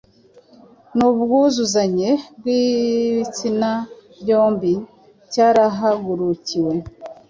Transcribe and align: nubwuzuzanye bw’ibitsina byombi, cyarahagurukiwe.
nubwuzuzanye 0.95 2.09
bw’ibitsina 2.37 3.71
byombi, 4.21 4.73
cyarahagurukiwe. 5.31 6.73